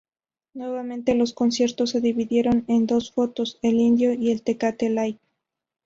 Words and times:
Nuevamente 0.55 1.13
los 1.13 1.31
conciertos 1.31 1.91
se 1.91 2.01
dividieron 2.01 2.65
en 2.67 2.87
dos 2.87 3.11
fotos, 3.11 3.59
el 3.61 3.79
Indio 3.79 4.13
y 4.13 4.31
el 4.31 4.41
Tecate 4.41 4.89
Light. 4.89 5.19